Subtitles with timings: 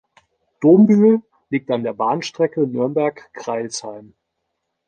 [0.61, 1.21] Dombühl
[1.51, 4.15] liegt an der Bahnstrecke Nürnberg–Crailsheim.